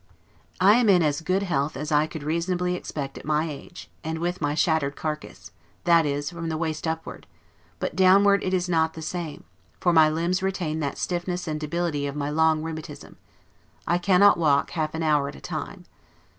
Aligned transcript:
I 0.59 0.77
am 0.79 0.89
in 0.89 1.03
as 1.03 1.21
good 1.21 1.43
health 1.43 1.77
as 1.77 1.91
I 1.91 2.07
could 2.07 2.23
reasonably 2.23 2.73
expect, 2.73 3.19
at 3.19 3.23
my 3.23 3.47
age, 3.47 3.87
and 4.03 4.17
with 4.17 4.41
my 4.41 4.55
shattered 4.55 4.95
carcass; 4.95 5.51
that 5.83 6.07
is, 6.07 6.31
from 6.31 6.49
the 6.49 6.57
waist 6.57 6.87
upward; 6.87 7.27
but 7.77 7.95
downward 7.95 8.41
it 8.43 8.51
is 8.51 8.67
not 8.67 8.95
the 8.95 9.03
same: 9.03 9.43
for 9.79 9.93
my 9.93 10.09
limbs 10.09 10.41
retain 10.41 10.79
that 10.79 10.97
stiffness 10.97 11.47
and 11.47 11.59
debility 11.59 12.07
of 12.07 12.15
my 12.15 12.31
long 12.31 12.63
rheumatism; 12.63 13.17
I 13.85 13.99
cannot 13.99 14.39
walk 14.39 14.71
half 14.71 14.95
an 14.95 15.03
hour 15.03 15.29
at 15.29 15.35
a 15.35 15.39
time. 15.39 15.85